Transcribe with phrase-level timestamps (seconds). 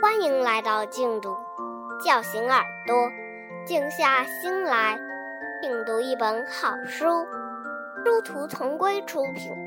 [0.00, 1.36] 欢迎来到静读，
[2.04, 3.10] 叫醒耳朵，
[3.64, 4.98] 静下心来，
[5.60, 7.26] 品读一本好书。
[8.04, 9.63] 殊途同归出品。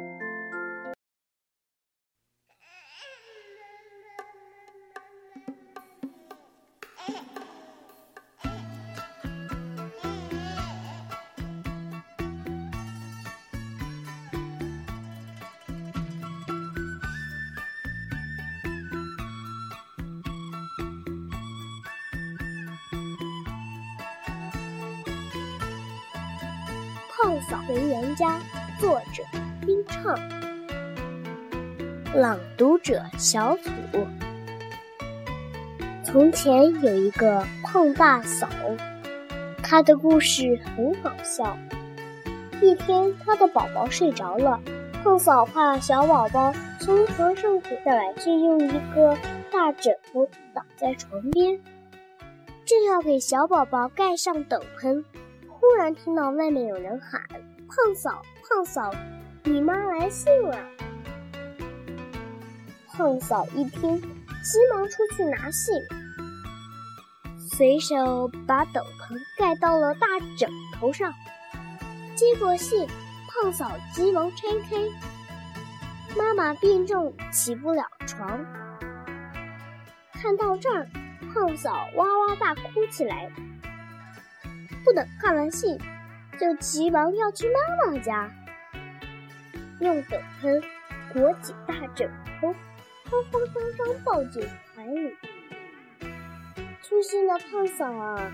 [27.19, 28.39] 胖嫂回娘家，
[28.79, 29.23] 作者
[29.65, 30.15] 冰畅，
[32.13, 34.05] 朗读者小土。
[36.03, 38.47] 从前有一个胖大嫂，
[39.63, 41.57] 她的故事很搞笑。
[42.61, 44.59] 一天，她的宝宝睡着了，
[45.03, 49.17] 胖嫂怕小宝宝从床上滚下来，就用一个
[49.51, 51.59] 大枕头挡在床边，
[52.63, 55.03] 正要给小宝宝盖上斗篷。
[55.69, 57.21] 突然听到外面有人喊
[57.67, 58.89] ：“胖嫂，胖嫂，
[59.43, 60.57] 你妈来信了。”
[62.87, 65.75] 胖嫂一听，急忙出去拿信，
[67.49, 70.07] 随手把斗篷盖到了大
[70.37, 71.13] 枕头上。
[72.15, 72.87] 接过信，
[73.27, 74.77] 胖嫂急忙拆开，
[76.17, 78.45] 妈妈病重，起不了床。
[80.13, 80.87] 看到这儿，
[81.33, 83.29] 胖嫂哇哇大哭起来。
[84.87, 85.77] 不等看完信，
[86.39, 88.31] 就急忙要去妈妈家，
[89.81, 90.63] 用斗篷
[91.11, 92.53] 裹起大枕头，
[93.11, 95.13] 慌慌张张抱进怀里。
[96.81, 98.31] 粗心的胖嫂啊，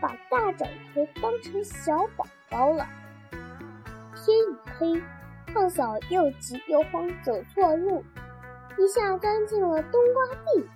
[0.00, 2.84] 把大枕头当成小宝宝了。
[4.16, 5.00] 天一黑，
[5.54, 8.04] 胖嫂又急又慌，走错路，
[8.76, 10.68] 一下钻进了冬瓜地。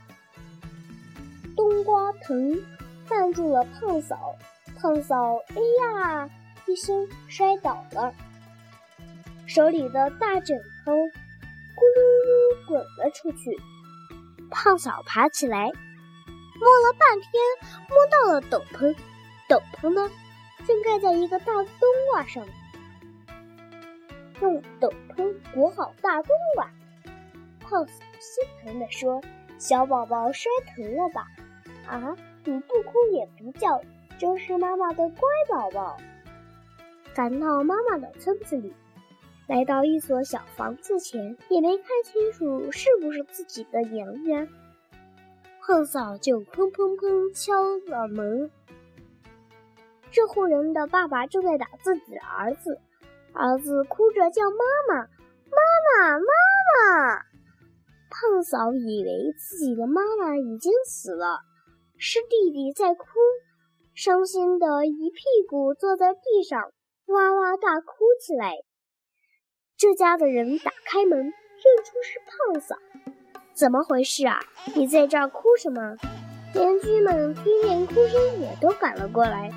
[1.57, 2.63] 冬瓜藤
[3.09, 4.37] 绊住了胖嫂。
[4.85, 6.29] 胖嫂“哎呀”
[6.69, 8.13] 一声摔倒了，
[9.47, 13.59] 手里的大枕头咕噜噜滚了出去。
[14.51, 17.33] 胖嫂爬起来，摸了半天，
[17.89, 18.95] 摸到了斗篷，
[19.49, 20.11] 斗篷呢，
[20.67, 22.47] 正盖在一个大冬瓜上。
[24.43, 26.71] 用斗篷裹好大冬瓜，
[27.61, 29.23] 胖嫂心疼地说
[29.59, 31.27] ：“小宝宝摔疼了吧？
[31.89, 32.15] 啊，
[32.45, 33.81] 你不哭也不叫。”
[34.19, 35.97] 这是妈妈的乖宝宝。
[37.15, 38.73] 赶到妈妈的村子里，
[39.47, 44.49] 来到一所小房子前，也没看清楚是不是自己的娘家。
[45.61, 48.51] 胖嫂就砰砰砰敲了门。
[50.11, 52.81] 这户人的爸爸正在打自己的儿子，
[53.33, 54.57] 儿子哭着叫妈
[54.89, 55.09] 妈，妈
[55.99, 57.25] 妈，妈妈。
[58.11, 61.41] 胖嫂以为自己的妈妈已经死了，
[61.97, 63.07] 是弟弟在哭。
[63.95, 66.61] 伤心的一屁股坐在地上，
[67.07, 68.57] 哇哇大哭起来。
[69.77, 71.33] 这家的人打开门，认
[71.85, 72.77] 出是胖嫂。
[73.53, 74.41] 怎么回事啊？
[74.75, 75.97] 你在这儿哭什么？
[76.55, 79.53] 邻居们听见哭声，也都赶了过来。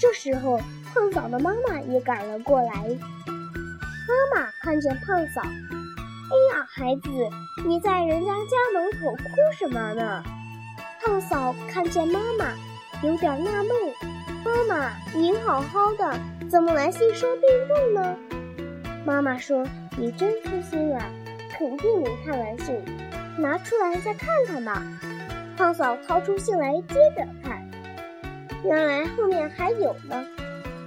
[0.00, 0.58] 这时候，
[0.92, 2.72] 胖嫂的妈妈也赶了过来。
[2.74, 7.10] 妈妈看见胖嫂，哎呀，孩子，
[7.64, 10.24] 你在人家家门口哭什么呢？
[11.00, 12.52] 胖嫂看见妈妈。
[13.04, 13.68] 有点纳闷，
[14.42, 18.16] 妈妈，您好好的，怎么来信说病重呢？
[19.04, 19.62] 妈妈说
[19.98, 21.04] ：“你真粗心啊，
[21.50, 22.82] 肯定没看完信，
[23.36, 24.82] 拿出来再看看吧。”
[25.54, 27.70] 胖嫂掏出信来，接着看，
[28.64, 30.24] 原来后面还有呢。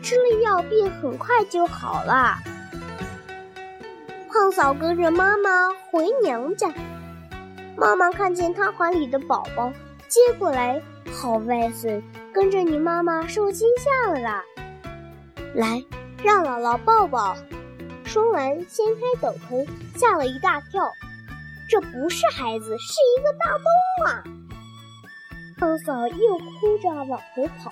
[0.02, 2.40] 吃了药，病很快就好了。
[4.28, 6.74] 胖嫂跟着妈妈回娘家，
[7.76, 9.72] 妈妈看见她怀里的宝宝，
[10.08, 10.82] 接过来。
[11.12, 12.04] 好外孙，
[12.34, 14.44] 跟着你妈妈受惊吓了啦！
[15.56, 15.84] 来，
[16.24, 17.36] 让姥姥抱抱。
[18.06, 20.88] 说完，掀开斗篷，吓了一大跳。
[21.70, 23.66] 这不是孩子，是一个大冬
[24.06, 24.24] 啊！
[25.58, 27.72] 胖嫂又哭着往回跑。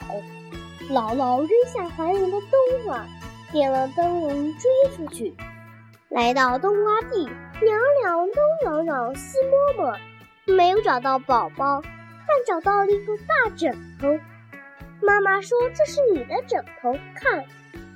[0.90, 2.50] 姥姥扔下怀里的冬
[2.86, 3.06] 瓜，
[3.52, 5.36] 点了灯笼追出去。
[6.10, 7.26] 来到冬瓜地，
[7.62, 9.38] 娘俩东找找，西
[9.78, 9.98] 摸摸，
[10.46, 11.82] 没有找到宝宝。
[12.28, 14.20] 但找到了一个大枕头，
[15.02, 17.44] 妈妈说：“这是你的枕头，看，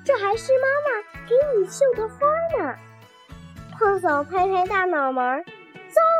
[0.06, 2.16] 这还是妈妈给你绣的花
[2.58, 2.76] 呢。”
[3.78, 5.44] 胖嫂拍拍大脑门：“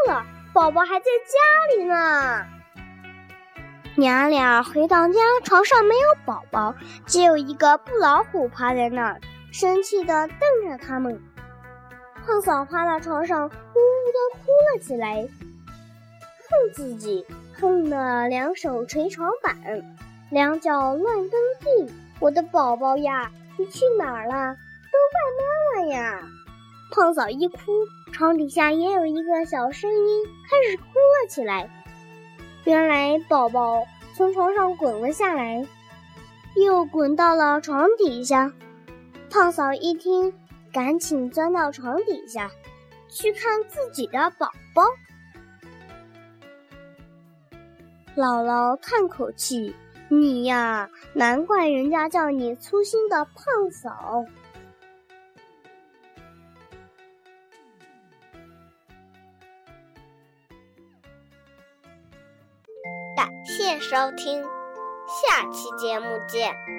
[0.08, 2.46] 糟了，宝宝还在家里呢。”
[3.96, 6.74] 娘俩回到家，床上没有宝宝，
[7.06, 9.20] 只有一个布老虎趴在那儿，
[9.52, 11.22] 生气地瞪着他们。
[12.26, 15.28] 胖嫂趴到床上，呜呜地哭了起来。
[16.50, 19.56] 恨自己，恨得两手捶床板，
[20.32, 21.94] 两脚乱蹬地。
[22.20, 24.56] 我的宝宝呀，你去哪儿了？
[24.92, 26.22] 都怪妈妈呀！
[26.92, 27.58] 胖嫂一哭，
[28.12, 31.70] 床底下也有一个小声音开始哭了起来。
[32.66, 33.86] 原来宝宝
[34.16, 35.66] 从床上滚了下来，
[36.56, 38.52] 又滚到了床底下。
[39.30, 40.34] 胖嫂一听，
[40.74, 42.50] 赶紧钻到床底下，
[43.08, 44.84] 去看自己的宝宝。
[48.16, 49.76] 姥姥叹口气
[50.10, 54.26] ：“你呀，难怪人家叫你粗心的胖嫂。”
[63.16, 64.42] 感谢收听，
[65.08, 66.79] 下期节目见。